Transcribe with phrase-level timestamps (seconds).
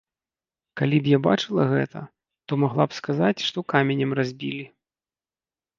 [0.79, 1.99] Калі б я бачыла гэта,
[2.49, 4.65] то магла б сказаць, што каменем разбілі.